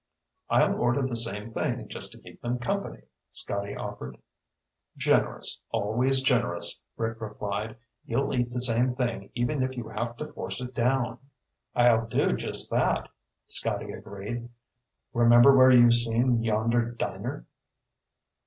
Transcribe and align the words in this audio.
"I'll 0.49 0.73
order 0.81 1.03
the 1.03 1.15
same 1.15 1.47
thing 1.47 1.87
just 1.87 2.11
to 2.13 2.19
keep 2.19 2.41
them 2.41 2.57
company," 2.57 3.03
Scotty 3.29 3.75
offered. 3.75 4.17
"Generous, 4.97 5.61
always 5.69 6.23
generous," 6.23 6.81
Rick 6.97 7.21
replied. 7.21 7.77
"You'll 8.07 8.33
eat 8.33 8.49
the 8.49 8.57
same 8.59 8.89
thing 8.89 9.29
even 9.35 9.61
if 9.61 9.77
you 9.77 9.89
have 9.89 10.17
to 10.17 10.27
force 10.27 10.59
it 10.59 10.73
down." 10.73 11.19
"I'll 11.75 12.07
do 12.07 12.35
just 12.35 12.71
that," 12.71 13.09
Scotty 13.47 13.91
agreed. 13.91 14.49
"Remember 15.13 15.55
where 15.55 15.69
you've 15.69 15.93
seen 15.93 16.41
yonder 16.41 16.93
diner?" 16.93 17.45